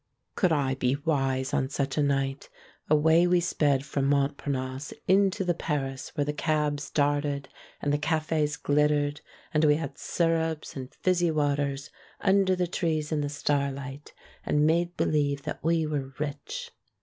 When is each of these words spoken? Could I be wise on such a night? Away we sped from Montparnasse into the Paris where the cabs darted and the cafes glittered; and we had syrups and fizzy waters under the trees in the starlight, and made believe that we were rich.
Could 0.33 0.51
I 0.51 0.73
be 0.73 0.95
wise 0.95 1.53
on 1.53 1.69
such 1.69 1.95
a 1.95 2.01
night? 2.01 2.49
Away 2.89 3.27
we 3.27 3.39
sped 3.39 3.85
from 3.85 4.07
Montparnasse 4.09 4.95
into 5.07 5.43
the 5.45 5.53
Paris 5.53 6.09
where 6.15 6.25
the 6.25 6.33
cabs 6.33 6.89
darted 6.89 7.49
and 7.83 7.93
the 7.93 7.99
cafes 7.99 8.57
glittered; 8.57 9.21
and 9.53 9.63
we 9.63 9.75
had 9.75 9.99
syrups 9.99 10.75
and 10.75 10.91
fizzy 10.91 11.29
waters 11.29 11.91
under 12.19 12.55
the 12.55 12.65
trees 12.65 13.11
in 13.11 13.21
the 13.21 13.29
starlight, 13.29 14.11
and 14.43 14.65
made 14.65 14.97
believe 14.97 15.43
that 15.43 15.63
we 15.63 15.85
were 15.85 16.15
rich. 16.17 16.71